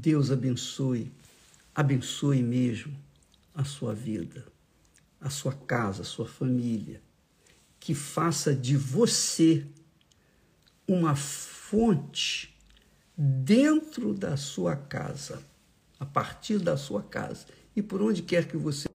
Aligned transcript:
Deus 0.00 0.30
abençoe, 0.30 1.10
abençoe 1.74 2.40
mesmo 2.40 2.96
a 3.52 3.64
sua 3.64 3.92
vida, 3.92 4.46
a 5.20 5.28
sua 5.28 5.52
casa, 5.52 6.02
a 6.02 6.04
sua 6.04 6.24
família, 6.24 7.02
que 7.80 7.96
faça 7.96 8.54
de 8.54 8.76
você 8.76 9.66
uma 10.86 11.16
fonte 11.16 12.56
dentro 13.16 14.14
da 14.14 14.36
sua 14.36 14.76
casa, 14.76 15.42
a 15.98 16.06
partir 16.06 16.60
da 16.60 16.76
sua 16.76 17.02
casa 17.02 17.46
e 17.74 17.82
por 17.82 18.00
onde 18.00 18.22
quer 18.22 18.46
que 18.46 18.56
você 18.56 18.88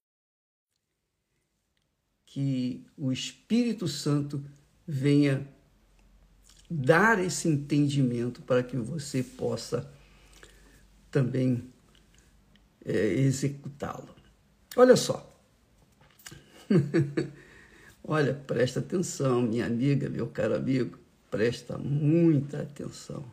que 2.28 2.88
o 2.98 3.12
Espírito 3.12 3.90
Santo 3.90 4.42
venha 4.88 5.46
dar 6.72 7.20
esse 7.20 7.50
entendimento 7.50 8.42
para 8.42 8.64
que 8.64 8.78
você 8.78 9.22
possa 9.22 9.93
também 11.14 11.64
é, 12.84 13.14
executá-lo. 13.14 14.10
Olha 14.76 14.96
só. 14.96 15.32
Olha, 18.04 18.34
presta 18.34 18.80
atenção, 18.80 19.44
minha 19.44 19.68
amiga, 19.68 20.10
meu 20.10 20.28
caro 20.28 20.56
amigo, 20.56 20.98
presta 21.30 21.78
muita 21.78 22.64
atenção. 22.64 23.24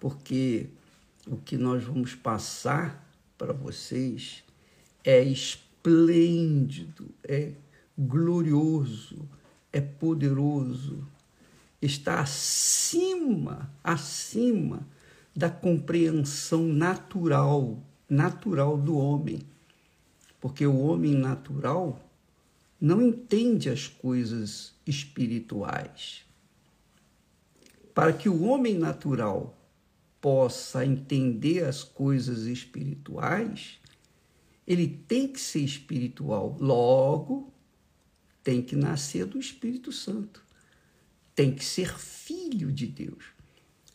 Porque 0.00 0.66
o 1.28 1.36
que 1.36 1.56
nós 1.56 1.84
vamos 1.84 2.14
passar 2.14 3.08
para 3.38 3.52
vocês 3.52 4.42
é 5.04 5.22
esplêndido, 5.22 7.08
é 7.22 7.52
glorioso, 7.96 9.28
é 9.72 9.80
poderoso, 9.80 11.06
está 11.80 12.20
acima, 12.20 13.72
acima 13.82 14.86
da 15.34 15.48
compreensão 15.48 16.64
natural, 16.64 17.82
natural 18.08 18.76
do 18.76 18.96
homem. 18.96 19.40
Porque 20.40 20.66
o 20.66 20.78
homem 20.78 21.14
natural 21.14 22.00
não 22.80 23.00
entende 23.00 23.70
as 23.70 23.86
coisas 23.86 24.74
espirituais. 24.86 26.24
Para 27.94 28.12
que 28.12 28.28
o 28.28 28.42
homem 28.42 28.76
natural 28.76 29.56
possa 30.20 30.84
entender 30.84 31.64
as 31.64 31.82
coisas 31.82 32.46
espirituais, 32.46 33.78
ele 34.66 34.86
tem 34.86 35.28
que 35.28 35.40
ser 35.40 35.60
espiritual. 35.60 36.56
Logo, 36.60 37.52
tem 38.42 38.62
que 38.62 38.76
nascer 38.76 39.26
do 39.26 39.38
Espírito 39.38 39.92
Santo. 39.92 40.42
Tem 41.34 41.54
que 41.54 41.64
ser 41.64 41.96
filho 41.98 42.70
de 42.72 42.86
Deus. 42.86 43.24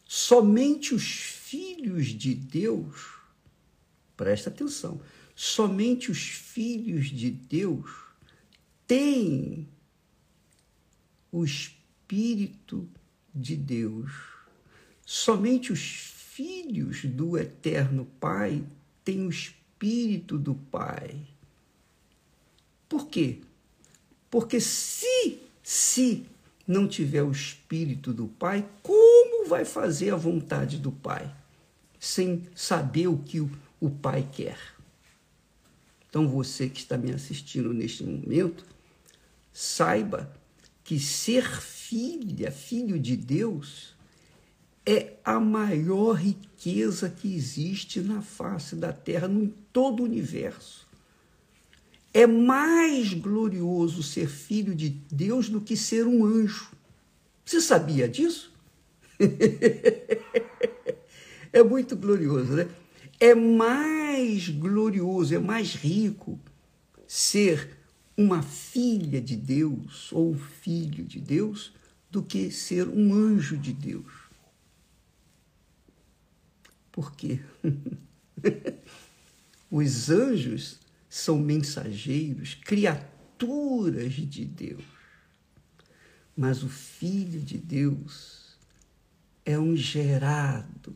Somente 0.08 0.96
os 0.96 1.04
filhos 1.04 2.08
de 2.08 2.34
Deus, 2.34 3.16
presta 4.16 4.50
atenção, 4.50 5.02
somente 5.36 6.10
os 6.10 6.30
filhos 6.30 7.08
de 7.08 7.30
Deus 7.30 7.92
têm 8.88 9.68
o 11.30 11.44
Espírito 11.44 12.90
de 13.36 13.58
Deus. 13.58 14.12
Somente 15.06 15.74
os 15.74 15.82
filhos 15.82 17.04
do 17.04 17.38
Eterno 17.38 18.06
Pai 18.18 18.64
têm 19.04 19.28
o 19.28 19.30
Espírito 19.30 20.38
do 20.38 20.56
Pai. 20.56 21.20
Por 22.88 23.08
quê? 23.08 23.42
Porque 24.32 24.62
se, 24.62 25.40
se 25.62 26.26
não 26.66 26.88
tiver 26.88 27.24
o 27.24 27.32
Espírito 27.32 28.14
do 28.14 28.28
Pai, 28.28 28.68
como 28.82 29.07
vai 29.48 29.66
fazer 29.66 30.12
a 30.14 30.18
vontade 30.18 30.78
do 30.78 30.92
Pai? 30.92 31.34
Sem 32.00 32.44
saber 32.54 33.08
o 33.08 33.18
que 33.18 33.40
o, 33.40 33.90
Pai 33.90 34.28
quer. 34.32 34.60
Então, 36.10 36.28
você 36.28 36.70
que 36.70 36.80
está 36.80 36.98
me 36.98 37.12
assistindo 37.12 37.74
neste 37.74 38.04
momento, 38.04 38.66
saiba 39.52 40.32
que 40.84 41.00
ser 41.00 41.50
filha, 41.60 42.52
filho 42.52 43.00
de 43.00 43.18
Deus, 43.18 43.96
é 44.86 45.14
a 45.24 45.40
maior 45.40 46.14
riqueza 46.14 47.10
que 47.10 47.36
existe 47.36 48.00
na 48.00 48.22
face 48.22 48.76
da 48.76 48.94
terra, 48.94 49.28
em 49.28 49.48
todo 49.74 50.02
o 50.02 50.06
universo. 50.06 50.88
É 52.14 52.26
mais 52.26 53.14
glorioso 53.14 54.02
ser 54.02 54.30
filho 54.30 54.74
de 54.74 54.90
Deus 54.90 55.50
do 55.50 55.60
que 55.60 55.76
ser 55.76 56.08
um 56.08 56.26
anjo. 56.26 56.72
Você 57.44 57.60
sabia 57.60 58.08
disso? 58.08 58.57
é 61.52 61.64
muito 61.64 61.96
glorioso, 61.96 62.54
né? 62.54 62.70
É 63.20 63.34
mais 63.34 64.50
glorioso, 64.50 65.34
é 65.34 65.40
mais 65.40 65.74
rico 65.74 66.40
ser 67.08 67.78
uma 68.16 68.44
filha 68.44 69.20
de 69.22 69.36
Deus 69.36 70.12
ou 70.12 70.32
um 70.32 70.38
filho 70.38 71.04
de 71.04 71.20
Deus 71.20 71.74
do 72.10 72.24
que 72.24 72.50
ser 72.52 72.88
um 72.88 73.14
anjo 73.14 73.58
de 73.58 73.74
Deus. 73.74 74.12
Por 76.92 77.12
quê? 77.12 77.40
Os 79.70 80.10
anjos 80.10 80.80
são 81.10 81.38
mensageiros, 81.38 82.56
criaturas 82.56 84.14
de 84.14 84.46
Deus. 84.46 84.84
Mas 86.36 86.64
o 86.64 86.70
Filho 86.70 87.42
de 87.42 87.58
Deus 87.58 88.37
é 89.48 89.58
um 89.58 89.76
gerado 89.78 90.94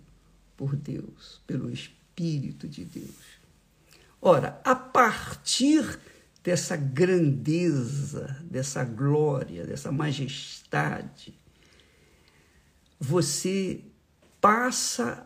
por 0.58 0.76
Deus, 0.76 1.42
pelo 1.48 1.72
Espírito 1.72 2.68
de 2.68 2.84
Deus. 2.84 3.40
Ora, 4.22 4.60
a 4.66 4.76
partir 4.76 5.98
dessa 6.44 6.76
grandeza, 6.76 8.44
dessa 8.44 8.84
glória, 8.84 9.66
dessa 9.66 9.90
majestade, 9.90 11.34
você 13.00 13.80
passa, 14.42 15.26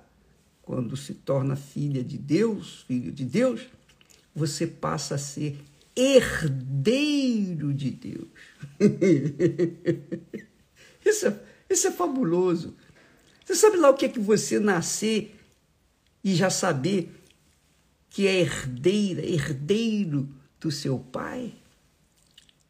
quando 0.61 0.95
se 0.95 1.15
torna 1.15 1.55
filha 1.55 2.03
de 2.03 2.19
Deus, 2.19 2.85
filho 2.87 3.11
de 3.11 3.25
Deus, 3.25 3.67
você 4.35 4.67
passa 4.67 5.15
a 5.15 5.17
ser 5.17 5.59
herdeiro 5.95 7.73
de 7.73 7.89
Deus. 7.89 8.27
isso, 11.03 11.25
é, 11.25 11.39
isso 11.71 11.87
é 11.87 11.91
fabuloso. 11.91 12.75
Você 13.45 13.53
sabe 13.53 13.77
lá 13.77 13.91
o 13.91 13.93
que 13.93 14.05
é 14.05 14.09
que 14.09 14.19
você 14.19 14.59
nascer 14.59 15.39
e 16.23 16.33
já 16.33 16.49
saber 16.49 17.11
que 18.09 18.25
é 18.25 18.41
herdeira, 18.41 19.23
herdeiro 19.23 20.27
do 20.59 20.71
seu 20.71 20.97
pai? 20.97 21.53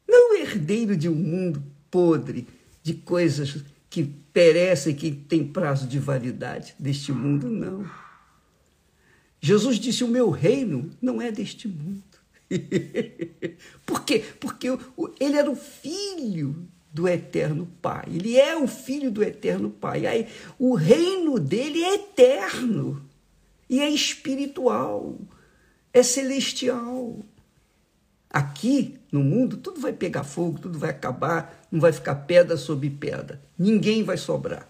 Não 0.06 0.36
herdeiro 0.36 0.98
de 0.98 1.08
um 1.08 1.16
mundo 1.16 1.64
podre, 1.90 2.46
de 2.84 2.94
coisas 2.94 3.64
que 3.90 4.04
perecem, 4.04 4.94
que 4.94 5.12
tem 5.12 5.48
prazo 5.48 5.88
de 5.88 5.98
validade. 5.98 6.76
Deste 6.78 7.14
mundo, 7.14 7.50
não. 7.50 7.90
Jesus 9.40 9.80
disse: 9.80 10.04
O 10.04 10.10
meu 10.10 10.30
reino 10.30 10.92
não 11.02 11.22
é 11.22 11.32
deste 11.32 11.70
mundo. 11.70 12.04
Por 13.86 14.04
quê? 14.04 14.24
Porque 14.40 14.68
ele 15.20 15.38
era 15.38 15.50
o 15.50 15.56
filho 15.56 16.68
do 16.96 17.10
eterno 17.10 17.68
Pai. 17.82 18.06
Ele 18.08 18.38
é 18.38 18.56
o 18.56 18.66
filho 18.68 19.12
do 19.12 19.22
eterno 19.22 19.70
Pai. 19.70 20.08
Aí, 20.08 20.30
o 20.58 20.76
reino 20.76 21.38
dele 21.38 21.84
é 21.84 21.96
eterno 21.96 23.06
e 23.70 23.82
é 23.82 23.90
espiritual, 23.90 25.20
é 25.92 26.02
celestial. 26.02 27.20
Aqui 28.30 28.98
no 29.12 29.22
mundo, 29.22 29.58
tudo 29.58 29.82
vai 29.82 29.92
pegar 29.92 30.24
fogo, 30.24 30.58
tudo 30.58 30.80
vai 30.80 30.92
acabar, 30.92 31.68
não 31.70 31.82
vai 31.82 31.92
ficar 31.92 32.16
pedra 32.16 32.56
sobre 32.56 32.90
pedra. 32.90 33.42
Ninguém 33.60 34.02
vai 34.02 34.16
sobrar. 34.16 34.66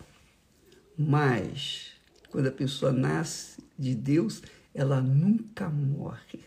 Mas, 0.97 1.91
quando 2.31 2.47
a 2.47 2.51
pessoa 2.51 2.91
nasce 2.91 3.61
de 3.77 3.93
Deus, 3.93 4.41
ela 4.73 4.99
nunca 4.99 5.69
morre. 5.69 6.39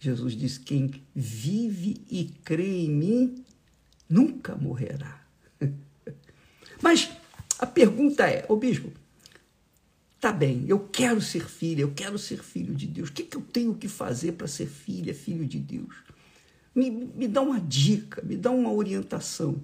Jesus 0.00 0.34
diz: 0.34 0.58
quem 0.58 0.90
vive 1.14 2.04
e 2.10 2.24
crê 2.42 2.86
em 2.86 2.90
mim 2.90 3.44
nunca 4.12 4.54
morrerá. 4.54 5.24
Mas 6.82 7.10
a 7.58 7.66
pergunta 7.66 8.26
é, 8.26 8.44
ô 8.48 8.56
bispo, 8.56 8.92
tá 10.20 10.30
bem, 10.30 10.64
eu 10.68 10.80
quero 10.80 11.20
ser 11.20 11.48
filha, 11.48 11.82
eu 11.82 11.92
quero 11.92 12.18
ser 12.18 12.42
filho 12.42 12.74
de 12.74 12.86
Deus. 12.86 13.08
O 13.08 13.12
que, 13.12 13.22
que 13.22 13.36
eu 13.36 13.40
tenho 13.40 13.74
que 13.74 13.88
fazer 13.88 14.32
para 14.32 14.46
ser 14.46 14.66
filha, 14.66 15.14
filho 15.14 15.46
de 15.46 15.58
Deus? 15.58 15.94
Me, 16.74 16.90
me 16.90 17.26
dá 17.26 17.40
uma 17.40 17.60
dica, 17.60 18.20
me 18.22 18.36
dá 18.36 18.50
uma 18.50 18.70
orientação. 18.70 19.62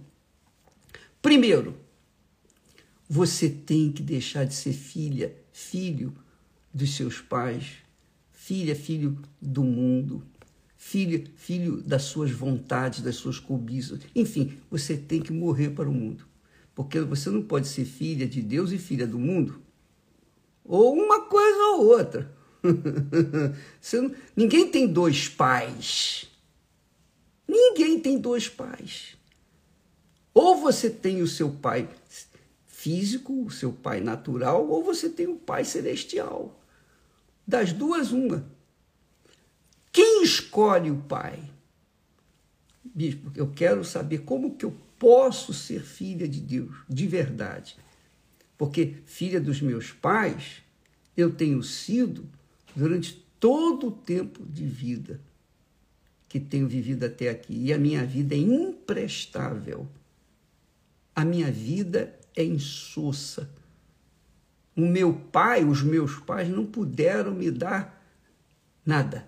Primeiro, 1.21 1.77
você 3.09 3.51
tem 3.51 3.93
que 3.93 4.03
deixar 4.03 4.45
de 4.45 4.55
ser 4.55 4.73
filha, 4.73 5.35
filho 5.53 6.15
dos 6.73 6.95
seus 6.95 7.21
pais, 7.21 7.79
filha, 8.33 8.75
filho 8.75 9.19
do 9.41 9.65
mundo, 9.65 10.25
filho, 10.79 11.29
filho 11.35 11.83
das 11.83 12.05
suas 12.05 12.31
vontades, 12.31 13.03
das 13.03 13.17
suas 13.17 13.41
cobiças. 13.41 13.99
Enfim, 14.15 14.59
você 14.71 14.97
tem 14.97 15.21
que 15.21 15.33
morrer 15.33 15.71
para 15.71 15.91
o 15.91 15.93
mundo. 15.93 16.25
Porque 16.75 17.01
você 17.01 17.29
não 17.29 17.43
pode 17.43 17.67
ser 17.67 17.85
filha 17.85 18.27
de 18.27 18.41
Deus 18.41 18.71
e 18.71 18.79
filha 18.79 19.07
do 19.07 19.19
mundo. 19.19 19.61
ou 20.65 20.95
uma 20.95 21.23
coisa 21.23 21.59
ou 21.75 21.87
outra. 21.89 22.33
Não, 23.93 24.15
ninguém 24.37 24.69
tem 24.69 24.87
dois 24.87 25.29
pais. 25.29 26.29
Ninguém 27.47 27.99
tem 27.99 28.19
dois 28.19 28.49
pais. 28.49 29.17
Ou 30.35 30.57
você 30.57 30.91
tem 30.91 31.23
o 31.23 31.27
seu 31.27 31.51
pai 31.51 31.89
físico, 32.67 33.45
o 33.45 33.51
seu 33.51 33.73
pai 33.73 34.01
natural, 34.01 34.69
ou 34.69 34.85
você 34.85 35.09
tem 35.09 35.27
o 35.27 35.37
pai 35.37 35.65
celestial. 35.65 36.61
Das 37.47 37.73
duas, 37.73 38.13
uma. 38.13 38.58
Quem 39.93 40.23
escolhe 40.23 40.91
o 40.91 40.97
pai? 40.97 41.39
Bispo, 42.85 43.31
eu 43.35 43.51
quero 43.51 43.85
saber 43.85 44.19
como 44.19 44.57
que 44.57 44.65
eu 44.65 44.77
posso 44.99 45.55
ser 45.55 45.83
filha 45.83 46.29
de 46.29 46.41
Deus, 46.41 46.75
de 46.89 47.07
verdade. 47.07 47.77
Porque 48.57 48.97
filha 49.07 49.41
dos 49.41 49.61
meus 49.61 49.93
pais, 49.93 50.63
eu 51.17 51.33
tenho 51.33 51.63
sido 51.63 52.29
durante 52.75 53.25
todo 53.39 53.89
o 53.89 53.93
tempo 53.93 54.45
de 54.45 54.67
vida 54.67 55.21
que 56.29 56.41
tenho 56.41 56.69
vivido 56.69 57.05
até 57.05 57.31
aqui. 57.31 57.55
E 57.55 57.73
a 57.73 57.79
minha 57.79 58.05
vida 58.05 58.35
é 58.35 58.39
imprestável. 58.39 59.89
A 61.15 61.25
minha 61.25 61.51
vida 61.51 62.19
é 62.37 62.45
insossa. 62.45 63.49
O 64.77 64.83
meu 64.83 65.15
pai, 65.15 65.65
os 65.65 65.83
meus 65.83 66.17
pais 66.17 66.49
não 66.49 66.67
puderam 66.67 67.33
me 67.33 67.51
dar 67.51 68.05
nada 68.85 69.27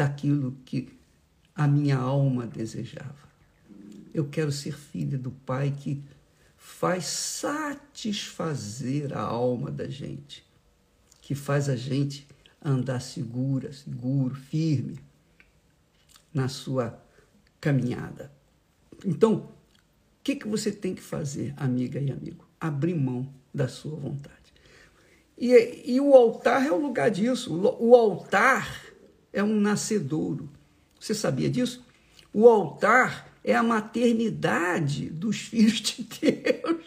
daquilo 0.00 0.56
que 0.64 0.88
a 1.54 1.68
minha 1.68 1.98
alma 1.98 2.46
desejava. 2.46 3.28
Eu 4.14 4.26
quero 4.26 4.50
ser 4.50 4.72
filha 4.72 5.18
do 5.18 5.30
Pai 5.30 5.74
que 5.78 6.02
faz 6.56 7.04
satisfazer 7.04 9.14
a 9.14 9.20
alma 9.20 9.70
da 9.70 9.86
gente, 9.86 10.42
que 11.20 11.34
faz 11.34 11.68
a 11.68 11.76
gente 11.76 12.26
andar 12.64 13.00
segura, 13.00 13.74
seguro, 13.74 14.34
firme 14.34 14.98
na 16.32 16.48
sua 16.48 16.98
caminhada. 17.60 18.32
Então, 19.04 19.34
o 19.34 19.52
que, 20.24 20.34
que 20.34 20.48
você 20.48 20.72
tem 20.72 20.94
que 20.94 21.02
fazer, 21.02 21.52
amiga 21.58 22.00
e 22.00 22.10
amigo? 22.10 22.48
Abrir 22.58 22.94
mão 22.94 23.30
da 23.52 23.68
sua 23.68 23.96
vontade. 23.96 24.54
E, 25.36 25.82
e 25.84 26.00
o 26.00 26.14
altar 26.14 26.66
é 26.66 26.72
o 26.72 26.80
lugar 26.80 27.10
disso. 27.10 27.54
O 27.78 27.94
altar 27.94 28.89
é 29.32 29.42
um 29.42 29.60
nascedouro. 29.60 30.48
Você 30.98 31.14
sabia 31.14 31.50
disso? 31.50 31.84
O 32.32 32.48
altar 32.48 33.28
é 33.42 33.54
a 33.54 33.62
maternidade 33.62 35.10
dos 35.10 35.38
filhos 35.48 35.80
de 35.80 36.02
Deus. 36.02 36.86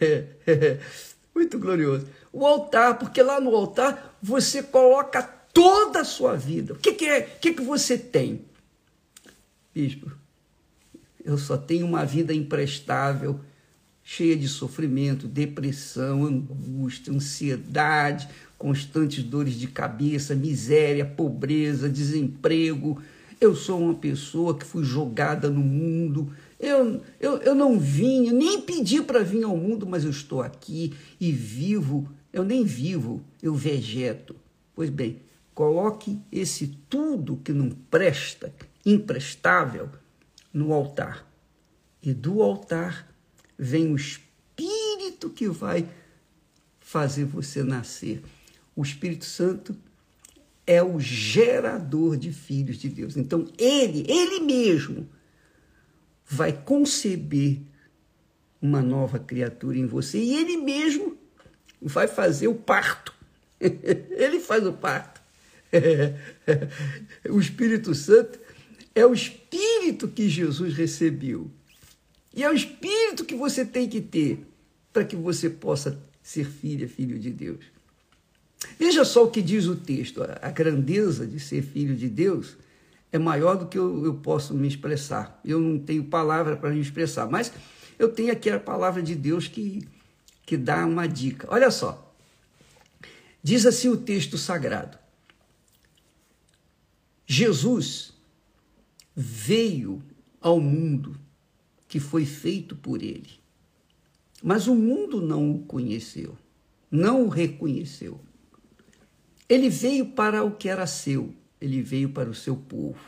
É, 0.00 0.24
é, 0.46 0.80
muito 1.34 1.58
glorioso. 1.58 2.06
O 2.32 2.46
altar, 2.46 2.98
porque 2.98 3.22
lá 3.22 3.40
no 3.40 3.54
altar 3.54 4.18
você 4.22 4.62
coloca 4.62 5.22
toda 5.22 6.00
a 6.00 6.04
sua 6.04 6.36
vida. 6.36 6.74
O 6.74 6.76
que, 6.76 6.92
que 6.92 7.06
é? 7.06 7.20
O 7.36 7.40
que, 7.40 7.54
que 7.54 7.62
você 7.62 7.96
tem? 7.96 8.44
Bispo, 9.74 10.12
eu 11.24 11.38
só 11.38 11.56
tenho 11.56 11.86
uma 11.86 12.04
vida 12.04 12.34
imprestável, 12.34 13.40
cheia 14.02 14.36
de 14.36 14.46
sofrimento, 14.46 15.26
depressão, 15.26 16.24
angústia, 16.24 17.12
ansiedade, 17.12 18.28
constantes 18.64 19.22
dores 19.22 19.56
de 19.56 19.66
cabeça, 19.66 20.34
miséria, 20.34 21.04
pobreza, 21.04 21.86
desemprego. 21.86 22.98
Eu 23.38 23.54
sou 23.54 23.78
uma 23.78 23.94
pessoa 23.94 24.56
que 24.56 24.64
fui 24.64 24.82
jogada 24.82 25.50
no 25.50 25.60
mundo. 25.60 26.32
Eu, 26.58 27.02
eu, 27.20 27.36
eu 27.42 27.54
não 27.54 27.78
vim, 27.78 28.30
nem 28.30 28.62
pedi 28.62 29.02
para 29.02 29.22
vir 29.22 29.44
ao 29.44 29.54
mundo, 29.54 29.86
mas 29.86 30.02
eu 30.02 30.10
estou 30.10 30.40
aqui 30.40 30.94
e 31.20 31.30
vivo. 31.30 32.08
Eu 32.32 32.42
nem 32.42 32.64
vivo, 32.64 33.22
eu 33.42 33.54
vegeto. 33.54 34.34
Pois 34.74 34.88
bem, 34.88 35.20
coloque 35.54 36.18
esse 36.32 36.68
tudo 36.88 37.36
que 37.44 37.52
não 37.52 37.68
presta, 37.68 38.50
imprestável, 38.86 39.90
no 40.54 40.72
altar. 40.72 41.30
E 42.02 42.14
do 42.14 42.40
altar 42.40 43.14
vem 43.58 43.92
o 43.92 43.96
Espírito 43.96 45.28
que 45.28 45.50
vai 45.50 45.86
fazer 46.80 47.26
você 47.26 47.62
nascer 47.62 48.22
o 48.76 48.82
Espírito 48.82 49.24
Santo 49.24 49.76
é 50.66 50.82
o 50.82 50.98
gerador 50.98 52.16
de 52.16 52.32
filhos 52.32 52.78
de 52.78 52.88
Deus. 52.88 53.16
Então, 53.16 53.46
ele, 53.58 54.04
ele 54.08 54.40
mesmo, 54.40 55.08
vai 56.26 56.52
conceber 56.52 57.60
uma 58.60 58.80
nova 58.80 59.18
criatura 59.18 59.76
em 59.76 59.86
você 59.86 60.18
e 60.18 60.34
ele 60.34 60.56
mesmo 60.56 61.18
vai 61.80 62.08
fazer 62.08 62.48
o 62.48 62.54
parto. 62.54 63.14
ele 63.60 64.40
faz 64.40 64.66
o 64.66 64.72
parto. 64.72 65.20
o 67.28 67.38
Espírito 67.38 67.94
Santo 67.94 68.38
é 68.94 69.04
o 69.04 69.12
Espírito 69.12 70.08
que 70.08 70.28
Jesus 70.28 70.74
recebeu. 70.74 71.50
E 72.34 72.42
é 72.42 72.50
o 72.50 72.54
Espírito 72.54 73.24
que 73.24 73.34
você 73.34 73.64
tem 73.64 73.88
que 73.88 74.00
ter 74.00 74.46
para 74.92 75.04
que 75.04 75.14
você 75.14 75.50
possa 75.50 76.00
ser 76.22 76.46
filha, 76.46 76.88
filho 76.88 77.18
de 77.18 77.30
Deus. 77.30 77.73
Veja 78.78 79.04
só 79.04 79.24
o 79.24 79.30
que 79.30 79.42
diz 79.42 79.66
o 79.66 79.76
texto: 79.76 80.22
a 80.22 80.50
grandeza 80.50 81.26
de 81.26 81.38
ser 81.40 81.62
filho 81.62 81.94
de 81.94 82.08
Deus 82.08 82.56
é 83.12 83.18
maior 83.18 83.56
do 83.56 83.66
que 83.66 83.78
eu, 83.78 84.04
eu 84.04 84.14
posso 84.14 84.54
me 84.54 84.66
expressar. 84.66 85.40
Eu 85.44 85.60
não 85.60 85.78
tenho 85.78 86.04
palavra 86.04 86.56
para 86.56 86.70
me 86.70 86.80
expressar, 86.80 87.30
mas 87.30 87.52
eu 87.98 88.08
tenho 88.08 88.32
aqui 88.32 88.50
a 88.50 88.58
palavra 88.58 89.02
de 89.02 89.14
Deus 89.14 89.46
que, 89.46 89.86
que 90.44 90.56
dá 90.56 90.84
uma 90.84 91.06
dica. 91.06 91.46
Olha 91.50 91.70
só. 91.70 92.12
Diz 93.42 93.66
assim 93.66 93.88
o 93.88 93.96
texto 93.96 94.36
sagrado: 94.36 94.98
Jesus 97.26 98.12
veio 99.14 100.02
ao 100.40 100.58
mundo 100.58 101.16
que 101.86 102.00
foi 102.00 102.26
feito 102.26 102.74
por 102.74 103.02
ele, 103.02 103.30
mas 104.42 104.66
o 104.66 104.74
mundo 104.74 105.20
não 105.20 105.52
o 105.52 105.58
conheceu, 105.60 106.36
não 106.90 107.24
o 107.24 107.28
reconheceu. 107.28 108.20
Ele 109.48 109.68
veio 109.68 110.06
para 110.06 110.42
o 110.42 110.52
que 110.52 110.68
era 110.68 110.86
seu, 110.86 111.34
ele 111.60 111.82
veio 111.82 112.10
para 112.10 112.30
o 112.30 112.34
seu 112.34 112.56
povo, 112.56 113.00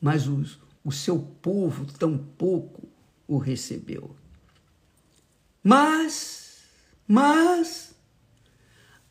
mas 0.00 0.26
os, 0.28 0.58
o 0.84 0.92
seu 0.92 1.18
povo 1.18 1.86
tampouco 1.86 2.88
o 3.26 3.38
recebeu. 3.38 4.14
Mas, 5.62 6.62
mas, 7.06 7.94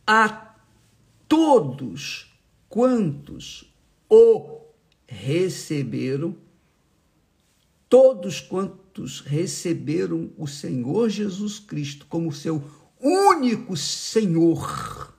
a 0.06 0.56
todos 1.28 2.34
quantos 2.70 3.74
o 4.10 4.62
receberam, 5.08 6.36
todos 7.90 8.42
quantos 8.42 9.22
receberam 9.22 10.32
o 10.38 10.48
Senhor 10.48 11.10
Jesus 11.10 11.60
Cristo 11.60 12.06
como 12.08 12.32
seu 12.32 12.64
único 13.00 13.78
Senhor, 13.78 15.14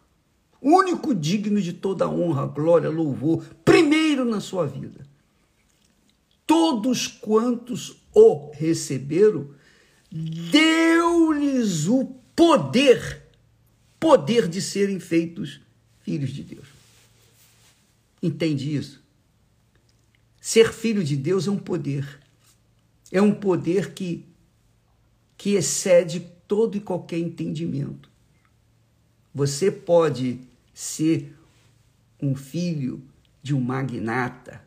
único 0.60 1.14
digno 1.14 1.60
de 1.60 1.72
toda 1.72 2.08
honra, 2.08 2.46
glória, 2.46 2.88
louvor, 2.88 3.44
primeiro 3.64 4.24
na 4.24 4.40
sua 4.40 4.66
vida. 4.66 5.06
Todos 6.46 7.06
quantos 7.06 8.02
o 8.14 8.50
receberam, 8.52 9.50
deu-lhes 10.10 11.86
o 11.86 12.06
poder, 12.34 13.22
poder 14.00 14.48
de 14.48 14.62
serem 14.62 14.98
feitos 14.98 15.60
filhos 16.00 16.30
de 16.30 16.42
Deus. 16.42 16.66
Entende 18.22 18.74
isso? 18.74 19.02
Ser 20.40 20.72
filho 20.72 21.04
de 21.04 21.16
Deus 21.16 21.46
é 21.46 21.50
um 21.50 21.58
poder. 21.58 22.20
É 23.12 23.20
um 23.20 23.34
poder 23.34 23.92
que, 23.92 24.24
que 25.36 25.50
excede 25.50 26.20
todo 26.46 26.76
e 26.76 26.80
qualquer 26.80 27.18
entendimento. 27.18 28.10
Você 29.34 29.70
pode 29.70 30.40
ser 30.72 31.36
um 32.20 32.34
filho 32.34 33.02
de 33.42 33.54
um 33.54 33.60
magnata 33.60 34.62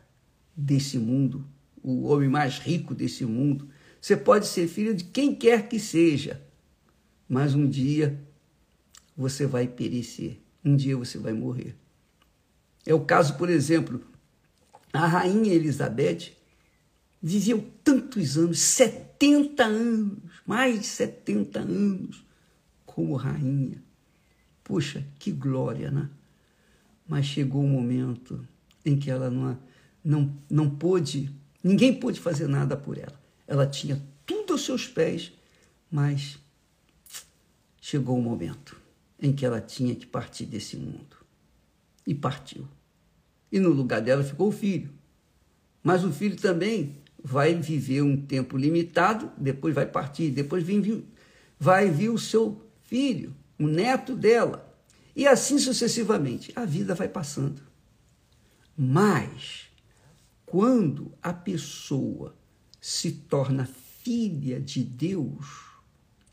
desse 0.56 0.98
mundo, 0.98 1.46
o 1.82 2.04
homem 2.04 2.28
mais 2.28 2.58
rico 2.58 2.94
desse 2.94 3.24
mundo. 3.24 3.68
Você 4.00 4.16
pode 4.16 4.46
ser 4.46 4.68
filho 4.68 4.94
de 4.94 5.04
quem 5.04 5.34
quer 5.34 5.68
que 5.68 5.78
seja, 5.78 6.42
mas 7.28 7.54
um 7.54 7.68
dia 7.68 8.20
você 9.16 9.46
vai 9.46 9.66
perecer, 9.66 10.38
um 10.64 10.76
dia 10.76 10.96
você 10.96 11.18
vai 11.18 11.32
morrer. 11.32 11.76
É 12.84 12.94
o 12.94 13.04
caso, 13.04 13.36
por 13.36 13.48
exemplo, 13.48 14.02
a 14.92 15.06
rainha 15.06 15.54
Elizabeth 15.54 16.32
viveu 17.22 17.64
tantos 17.84 18.36
anos, 18.36 18.58
70 18.58 19.64
anos, 19.64 20.18
mais 20.44 20.80
de 20.80 20.86
70 20.86 21.60
anos, 21.60 22.24
como 22.84 23.14
rainha. 23.14 23.82
Puxa, 24.72 25.04
que 25.18 25.30
glória, 25.30 25.90
né? 25.90 26.08
Mas 27.06 27.26
chegou 27.26 27.62
um 27.62 27.68
momento 27.68 28.42
em 28.82 28.98
que 28.98 29.10
ela 29.10 29.28
não, 29.28 29.58
não, 30.02 30.34
não 30.48 30.70
pôde, 30.70 31.30
ninguém 31.62 31.92
pôde 31.92 32.18
fazer 32.18 32.48
nada 32.48 32.74
por 32.74 32.96
ela. 32.96 33.20
Ela 33.46 33.66
tinha 33.66 34.02
tudo 34.24 34.54
aos 34.54 34.64
seus 34.64 34.88
pés, 34.88 35.30
mas 35.90 36.38
chegou 37.82 38.16
o 38.16 38.18
um 38.18 38.22
momento 38.22 38.80
em 39.20 39.30
que 39.30 39.44
ela 39.44 39.60
tinha 39.60 39.94
que 39.94 40.06
partir 40.06 40.46
desse 40.46 40.78
mundo. 40.78 41.18
E 42.06 42.14
partiu. 42.14 42.66
E 43.52 43.60
no 43.60 43.68
lugar 43.68 44.00
dela 44.00 44.24
ficou 44.24 44.48
o 44.48 44.52
filho. 44.52 44.88
Mas 45.82 46.02
o 46.02 46.10
filho 46.10 46.36
também 46.38 46.96
vai 47.22 47.54
viver 47.54 48.00
um 48.00 48.16
tempo 48.16 48.56
limitado, 48.56 49.30
depois 49.36 49.74
vai 49.74 49.84
partir, 49.84 50.30
depois 50.30 50.64
vem, 50.64 51.04
vai 51.60 51.90
vir 51.90 52.08
o 52.08 52.16
seu 52.16 52.58
filho, 52.84 53.36
o 53.62 53.68
neto 53.68 54.16
dela. 54.16 54.68
E 55.14 55.26
assim 55.26 55.58
sucessivamente. 55.58 56.52
A 56.56 56.64
vida 56.64 56.94
vai 56.94 57.08
passando. 57.08 57.62
Mas, 58.76 59.66
quando 60.46 61.12
a 61.22 61.32
pessoa 61.32 62.34
se 62.80 63.12
torna 63.12 63.66
filha 64.02 64.60
de 64.60 64.82
Deus, 64.82 65.46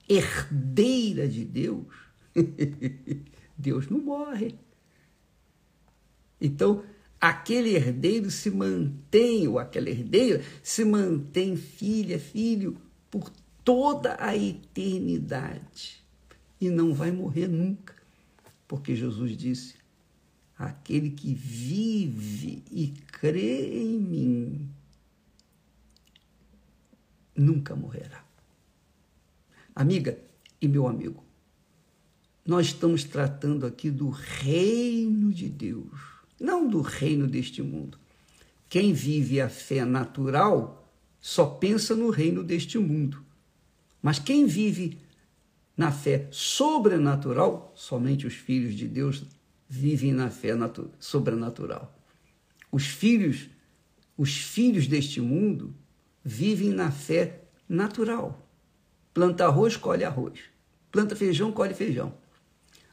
herdeira 0.07 1.27
de 1.27 1.45
Deus, 1.45 1.85
Deus 3.57 3.89
não 3.89 3.99
morre. 3.99 4.55
Então, 6.41 6.83
aquele 7.19 7.75
herdeiro 7.75 8.31
se 8.31 8.49
mantém, 8.49 9.47
ou 9.47 9.59
aquela 9.59 9.89
herdeira 9.89 10.41
se 10.63 10.85
mantém 10.85 11.57
filha, 11.57 12.17
filho, 12.17 12.77
por 13.11 13.29
toda 13.63 14.15
a 14.19 14.35
eternidade. 14.35 15.98
E 16.59 16.69
não 16.69 16.93
vai 16.93 17.11
morrer 17.11 17.47
nunca. 17.47 17.95
Porque 18.67 18.95
Jesus 18.95 19.35
disse: 19.37 19.75
aquele 20.57 21.09
que 21.09 21.33
vive 21.33 22.61
e 22.69 22.87
crê 23.11 23.81
em 23.81 23.97
mim 23.97 24.69
nunca 27.35 27.75
morrerá. 27.75 28.23
Amiga 29.73 30.19
e 30.61 30.67
meu 30.67 30.87
amigo, 30.87 31.23
nós 32.45 32.67
estamos 32.67 33.05
tratando 33.05 33.65
aqui 33.65 33.89
do 33.89 34.09
reino 34.09 35.31
de 35.31 35.47
Deus, 35.47 35.97
não 36.37 36.67
do 36.67 36.81
reino 36.81 37.27
deste 37.27 37.61
mundo. 37.61 37.97
Quem 38.67 38.91
vive 38.91 39.39
a 39.39 39.49
fé 39.49 39.85
natural 39.85 40.91
só 41.21 41.45
pensa 41.45 41.95
no 41.95 42.09
reino 42.09 42.43
deste 42.43 42.77
mundo. 42.77 43.23
Mas 44.01 44.19
quem 44.19 44.45
vive 44.45 44.97
na 45.79 45.93
fé 45.93 46.27
sobrenatural, 46.29 47.71
somente 47.73 48.27
os 48.27 48.33
filhos 48.33 48.75
de 48.75 48.85
Deus 48.85 49.23
vivem 49.69 50.11
na 50.11 50.29
fé 50.29 50.53
sobrenatural. 50.99 51.97
Os 52.69 52.85
filhos, 52.85 53.49
os 54.17 54.35
filhos 54.35 54.87
deste 54.87 55.21
mundo 55.21 55.73
vivem 56.21 56.71
na 56.71 56.91
fé 56.91 57.45
natural. 57.69 58.45
Planta 59.13 59.45
arroz, 59.45 59.77
colhe 59.77 60.03
arroz. 60.03 60.41
Planta 60.91 61.15
feijão, 61.15 61.49
colhe 61.49 61.73
feijão. 61.73 62.13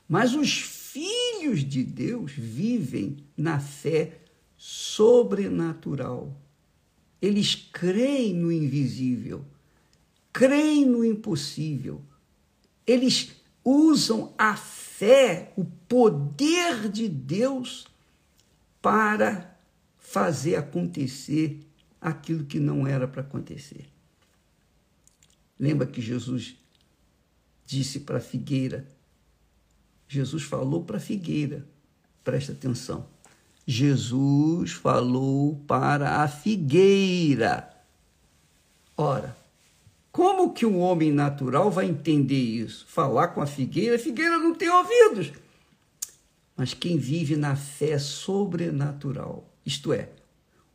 Mas 0.09 0.33
os 0.37 0.53
filhos 0.57 1.65
de 1.65 1.83
Deus 1.83 2.31
vivem 2.39 3.17
na 3.37 3.59
fé 3.59 4.21
sobrenatural. 4.57 6.41
Eles 7.21 7.53
creem 7.57 8.33
no 8.33 8.53
invisível, 8.53 9.45
creem 10.33 10.87
no 10.87 11.05
impossível. 11.05 12.01
Eles 12.87 13.33
usam 13.65 14.33
a 14.39 14.57
fé, 14.57 15.53
o 15.57 15.65
poder 15.65 16.89
de 16.91 17.09
Deus, 17.09 17.87
para 18.81 19.59
fazer 19.99 20.57
acontecer 20.57 21.67
aquilo 22.01 22.45
que 22.45 22.61
não 22.61 22.87
era 22.87 23.09
para 23.09 23.23
acontecer. 23.23 23.87
Lembra 25.59 25.87
que 25.87 26.01
Jesus 26.01 26.57
disse 27.65 28.01
para 28.01 28.19
a 28.19 28.21
figueira? 28.21 28.87
Jesus 30.07 30.45
falou 30.45 30.85
para 30.85 30.99
a 30.99 31.01
figueira, 31.01 31.67
presta 32.23 32.53
atenção. 32.53 33.09
Jesus 33.67 34.73
falou 34.73 35.57
para 35.67 36.23
a 36.23 36.29
figueira. 36.29 37.69
Ora, 38.97 39.37
como 40.17 40.55
que 40.55 40.65
um 40.65 40.81
homem 40.81 41.13
natural 41.13 41.71
vai 41.71 41.85
entender 41.85 42.41
isso? 42.41 42.87
Falar 42.89 43.29
com 43.29 43.43
a 43.43 43.47
figueira, 43.47 43.97
a 43.97 43.99
figueira 43.99 44.39
não 44.39 44.55
tem 44.55 44.71
ouvidos. 44.71 45.31
Mas 46.57 46.73
quem 46.73 46.97
vive 46.97 47.37
na 47.37 47.55
fé 47.55 47.99
sobrenatural, 47.99 49.47
isto 49.63 49.93
é, 49.93 50.09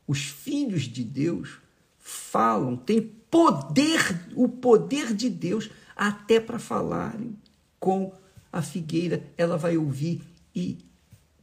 os 0.05 0.25
filhos 0.25 0.83
de 0.83 1.03
Deus 1.03 1.57
falam, 1.98 2.77
têm 2.77 3.01
poder, 3.01 4.27
o 4.36 4.48
poder 4.48 5.12
de 5.12 5.27
Deus, 5.27 5.71
até 5.95 6.39
para 6.39 6.60
falarem 6.60 7.36
com 7.79 8.13
a 8.53 8.62
figueira, 8.62 9.25
ela 9.36 9.57
vai 9.57 9.75
ouvir 9.75 10.21
e 10.53 10.77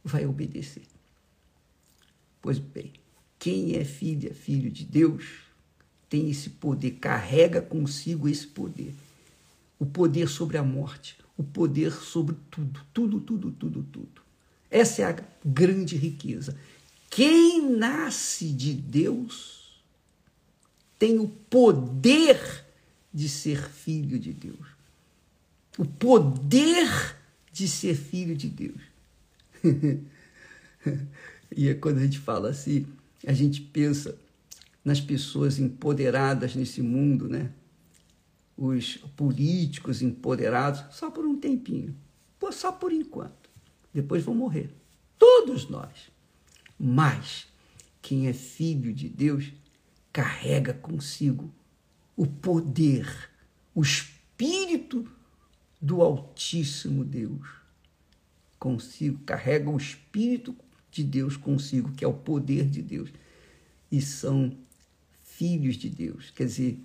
vai 0.05 0.25
obedecer. 0.25 0.83
Pois 2.41 2.59
bem, 2.59 2.93
quem 3.37 3.75
é 3.75 3.83
filha, 3.83 4.33
filho 4.33 4.71
de 4.71 4.85
Deus, 4.85 5.48
tem 6.09 6.29
esse 6.29 6.49
poder, 6.49 6.91
carrega 6.91 7.61
consigo 7.61 8.27
esse 8.27 8.47
poder. 8.47 8.93
O 9.77 9.85
poder 9.85 10.27
sobre 10.27 10.57
a 10.57 10.63
morte, 10.63 11.15
o 11.37 11.43
poder 11.43 11.93
sobre 11.93 12.35
tudo, 12.49 12.81
tudo, 12.93 13.19
tudo, 13.21 13.51
tudo, 13.51 13.83
tudo. 13.83 14.21
Essa 14.69 15.03
é 15.03 15.05
a 15.05 15.23
grande 15.45 15.95
riqueza. 15.95 16.57
Quem 17.09 17.71
nasce 17.71 18.51
de 18.51 18.73
Deus 18.73 19.81
tem 20.97 21.17
o 21.19 21.27
poder 21.27 22.65
de 23.13 23.29
ser 23.29 23.69
filho 23.69 24.19
de 24.19 24.33
Deus. 24.33 24.67
O 25.77 25.85
poder 25.85 27.15
de 27.51 27.67
ser 27.67 27.95
filho 27.95 28.35
de 28.35 28.49
Deus. 28.49 28.81
e 31.55 31.69
é 31.69 31.73
quando 31.73 31.99
a 31.99 32.01
gente 32.01 32.19
fala 32.19 32.49
assim, 32.49 32.85
a 33.25 33.33
gente 33.33 33.61
pensa 33.61 34.17
nas 34.89 34.99
pessoas 34.99 35.59
empoderadas 35.59 36.55
nesse 36.55 36.81
mundo, 36.81 37.29
né? 37.29 37.51
Os 38.57 38.97
políticos 39.15 40.01
empoderados, 40.01 40.83
só 40.89 41.11
por 41.11 41.27
um 41.27 41.39
tempinho, 41.39 41.95
só 42.51 42.71
por 42.71 42.91
enquanto. 42.91 43.51
Depois 43.93 44.23
vão 44.23 44.33
morrer. 44.33 44.73
Todos 45.19 45.69
nós. 45.69 46.11
Mas 46.79 47.45
quem 48.01 48.27
é 48.27 48.33
filho 48.33 48.91
de 48.91 49.07
Deus 49.07 49.53
carrega 50.11 50.73
consigo 50.73 51.53
o 52.17 52.25
poder, 52.25 53.29
o 53.75 53.83
espírito 53.83 55.07
do 55.79 56.01
Altíssimo 56.01 57.05
Deus. 57.05 57.47
Consigo, 58.57 59.19
carrega 59.23 59.69
o 59.69 59.77
espírito 59.77 60.55
de 60.89 61.03
Deus 61.03 61.37
consigo, 61.37 61.91
que 61.91 62.03
é 62.03 62.07
o 62.07 62.13
poder 62.13 62.67
de 62.67 62.81
Deus. 62.81 63.11
E 63.91 64.01
são 64.01 64.57
filhos 65.39 65.77
de 65.77 65.89
Deus, 65.89 66.31
quer 66.35 66.47
dizer, 66.47 66.77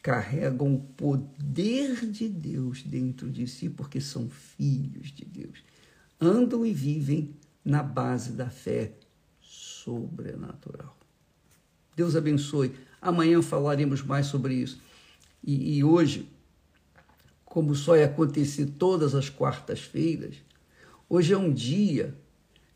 carregam 0.00 0.72
o 0.76 0.78
poder 0.78 2.06
de 2.06 2.28
Deus 2.28 2.84
dentro 2.84 3.28
de 3.28 3.48
si, 3.48 3.68
porque 3.68 4.00
são 4.00 4.30
filhos 4.30 5.08
de 5.10 5.24
Deus. 5.24 5.64
Andam 6.20 6.64
e 6.64 6.72
vivem 6.72 7.34
na 7.64 7.82
base 7.82 8.30
da 8.30 8.48
fé 8.48 8.92
sobrenatural. 9.40 10.96
Deus 11.96 12.14
abençoe. 12.14 12.72
Amanhã 13.02 13.42
falaremos 13.42 14.00
mais 14.00 14.26
sobre 14.26 14.54
isso. 14.54 14.80
E, 15.42 15.78
e 15.78 15.82
hoje, 15.82 16.28
como 17.44 17.74
só 17.74 17.96
ia 17.96 18.04
acontecer 18.04 18.66
todas 18.78 19.12
as 19.12 19.28
quartas-feiras, 19.28 20.36
hoje 21.08 21.32
é 21.32 21.36
um 21.36 21.52
dia 21.52 22.14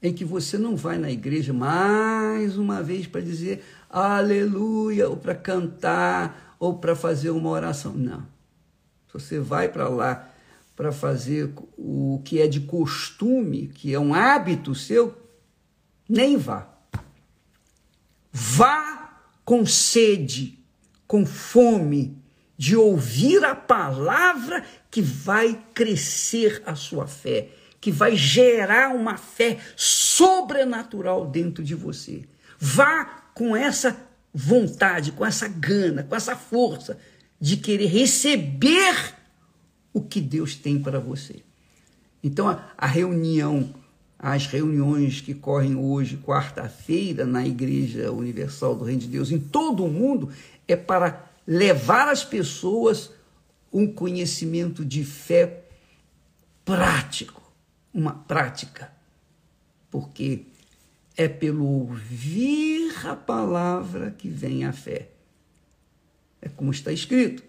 em 0.02 0.12
que 0.12 0.24
você 0.24 0.58
não 0.58 0.74
vai 0.74 0.98
na 0.98 1.12
igreja 1.12 1.52
mais 1.52 2.56
uma 2.56 2.82
vez 2.82 3.06
para 3.06 3.20
dizer 3.20 3.62
aleluia, 3.90 5.08
ou 5.08 5.16
para 5.16 5.34
cantar, 5.34 6.56
ou 6.58 6.78
para 6.78 6.94
fazer 6.94 7.30
uma 7.30 7.50
oração. 7.50 7.92
Não. 7.92 8.26
Você 9.12 9.40
vai 9.40 9.68
para 9.68 9.88
lá 9.88 10.28
para 10.76 10.92
fazer 10.92 11.52
o 11.76 12.22
que 12.24 12.40
é 12.40 12.46
de 12.46 12.60
costume, 12.60 13.68
que 13.68 13.92
é 13.92 14.00
um 14.00 14.14
hábito 14.14 14.74
seu, 14.74 15.14
nem 16.08 16.38
vá. 16.38 16.68
Vá 18.32 19.20
com 19.44 19.66
sede, 19.66 20.58
com 21.06 21.26
fome 21.26 22.16
de 22.56 22.76
ouvir 22.76 23.44
a 23.44 23.54
palavra 23.54 24.64
que 24.90 25.02
vai 25.02 25.62
crescer 25.74 26.62
a 26.64 26.74
sua 26.74 27.06
fé, 27.06 27.48
que 27.80 27.90
vai 27.90 28.16
gerar 28.16 28.94
uma 28.94 29.16
fé 29.16 29.58
sobrenatural 29.76 31.26
dentro 31.26 31.62
de 31.62 31.74
você. 31.74 32.24
Vá 32.58 33.29
com 33.40 33.56
essa 33.56 33.98
vontade, 34.34 35.12
com 35.12 35.24
essa 35.24 35.48
gana, 35.48 36.02
com 36.02 36.14
essa 36.14 36.36
força 36.36 36.98
de 37.40 37.56
querer 37.56 37.86
receber 37.86 39.14
o 39.94 40.02
que 40.02 40.20
Deus 40.20 40.54
tem 40.54 40.78
para 40.78 41.00
você. 41.00 41.36
Então, 42.22 42.50
a, 42.50 42.62
a 42.76 42.86
reunião, 42.86 43.74
as 44.18 44.44
reuniões 44.44 45.22
que 45.22 45.32
correm 45.32 45.74
hoje, 45.74 46.18
quarta-feira, 46.18 47.24
na 47.24 47.46
Igreja 47.46 48.12
Universal 48.12 48.76
do 48.76 48.84
Reino 48.84 49.00
de 49.00 49.08
Deus, 49.08 49.30
em 49.30 49.38
todo 49.38 49.86
o 49.86 49.90
mundo, 49.90 50.28
é 50.68 50.76
para 50.76 51.24
levar 51.46 52.08
as 52.08 52.22
pessoas 52.22 53.10
um 53.72 53.90
conhecimento 53.90 54.84
de 54.84 55.02
fé 55.02 55.64
prático, 56.62 57.40
uma 57.94 58.12
prática, 58.12 58.92
porque 59.90 60.44
é 61.20 61.28
pelo 61.28 61.66
ouvir 61.66 63.06
a 63.06 63.14
palavra 63.14 64.10
que 64.10 64.26
vem 64.26 64.64
a 64.64 64.72
fé. 64.72 65.10
É 66.40 66.48
como 66.48 66.70
está 66.70 66.90
escrito: 66.90 67.42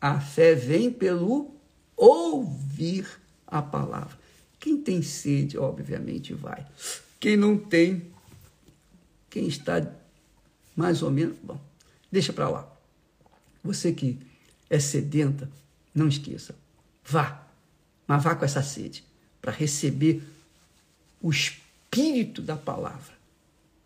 a 0.00 0.18
fé 0.18 0.56
vem 0.56 0.90
pelo 0.90 1.54
ouvir 1.96 3.06
a 3.46 3.62
palavra. 3.62 4.18
Quem 4.58 4.76
tem 4.76 5.02
sede, 5.02 5.56
obviamente, 5.56 6.34
vai. 6.34 6.66
Quem 7.20 7.36
não 7.36 7.56
tem, 7.56 8.10
quem 9.30 9.46
está 9.46 9.88
mais 10.74 11.00
ou 11.00 11.10
menos, 11.12 11.36
bom, 11.40 11.60
deixa 12.10 12.32
para 12.32 12.48
lá. 12.48 12.76
Você 13.62 13.92
que 13.92 14.18
é 14.68 14.80
sedenta, 14.80 15.48
não 15.94 16.08
esqueça. 16.08 16.56
Vá, 17.04 17.46
mas 18.04 18.24
vá 18.24 18.34
com 18.34 18.44
essa 18.44 18.64
sede 18.64 19.04
para 19.40 19.52
receber 19.52 20.24
o 21.20 21.30
espírito 21.92 22.40
da 22.40 22.56
palavra. 22.56 23.12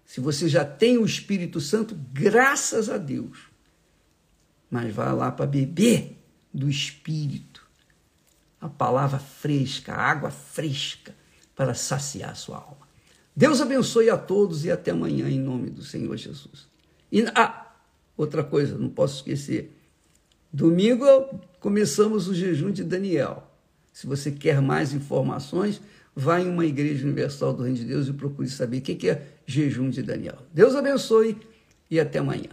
Se 0.05 0.21
você 0.21 0.49
já 0.49 0.65
tem 0.65 0.97
o 0.97 1.05
Espírito 1.05 1.61
Santo, 1.61 1.97
graças 2.13 2.89
a 2.89 2.97
Deus. 2.97 3.39
Mas 4.71 4.95
vá 4.95 5.13
lá 5.13 5.33
para 5.33 5.47
beber 5.47 6.17
do 6.55 6.71
Espírito. 6.71 7.67
A 8.61 8.69
palavra 8.69 9.19
fresca, 9.19 9.93
a 9.93 10.01
água 10.01 10.31
fresca 10.31 11.15
para 11.57 11.75
saciar 11.75 12.31
a 12.31 12.35
sua 12.35 12.59
alma. 12.59 12.87
Deus 13.35 13.61
abençoe 13.61 14.09
a 14.09 14.17
todos 14.17 14.65
e 14.65 14.71
até 14.71 14.93
amanhã 14.93 15.29
em 15.29 15.41
nome 15.41 15.69
do 15.69 15.83
Senhor 15.83 16.17
Jesus. 16.17 16.69
E 17.11 17.25
ah, 17.35 17.75
outra 18.17 18.45
coisa, 18.45 18.79
não 18.79 18.89
posso 18.89 19.17
esquecer. 19.17 19.77
Domingo 20.53 21.07
começamos 21.59 22.29
o 22.29 22.35
jejum 22.35 22.71
de 22.71 22.85
Daniel. 22.85 23.51
Se 23.93 24.07
você 24.07 24.31
quer 24.31 24.61
mais 24.63 24.93
informações, 24.93 25.81
vá 26.17 26.41
em 26.41 26.49
uma 26.49 26.65
igreja 26.65 27.05
universal 27.05 27.53
do 27.53 27.63
Reino 27.63 27.77
de 27.77 27.85
Deus 27.85 28.09
e 28.09 28.13
procure 28.15 28.49
saber 28.49 28.79
o 28.79 28.81
que 28.81 29.11
é 29.11 29.23
jejum 29.47 29.91
de 29.91 30.03
Daniel. 30.03 30.39
Deus 30.53 30.75
abençoe 30.75 31.37
e 31.91 32.01
até 32.01 32.19
amanhã. 32.19 32.49